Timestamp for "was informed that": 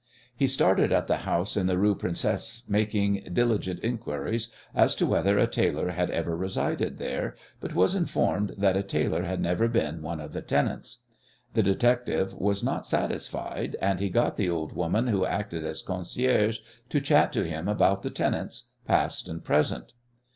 7.75-8.75